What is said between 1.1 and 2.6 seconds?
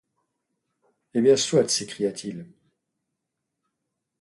Eh bien soit, s'écria-t-il.